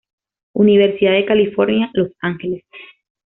Universidad 0.55 1.11
de 1.11 1.25
California, 1.25 1.91
Los 1.93 2.11
Ángeles. 2.21 2.63